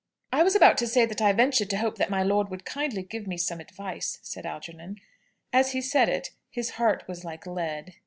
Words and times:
"I 0.33 0.41
was 0.41 0.55
about 0.55 0.79
to 0.79 0.87
say 0.87 1.05
that 1.05 1.21
I 1.21 1.31
ventured 1.31 1.69
to 1.69 1.77
hope 1.77 1.99
that 1.99 2.09
my 2.09 2.23
lord 2.23 2.49
would 2.49 2.65
kindly 2.65 3.03
give 3.03 3.27
me 3.27 3.37
some 3.37 3.59
advice," 3.59 4.17
said 4.23 4.47
Algernon. 4.47 4.99
As 5.53 5.73
he 5.73 5.81
said 5.83 6.09
it 6.09 6.31
his 6.49 6.71
heart 6.71 7.03
was 7.07 7.23
like 7.23 7.45
lead. 7.45 7.93